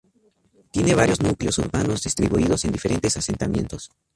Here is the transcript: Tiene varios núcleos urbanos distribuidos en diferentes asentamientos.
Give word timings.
Tiene 0.71 0.95
varios 0.95 1.21
núcleos 1.21 1.59
urbanos 1.59 2.01
distribuidos 2.01 2.65
en 2.65 2.71
diferentes 2.71 3.17
asentamientos. 3.17 3.91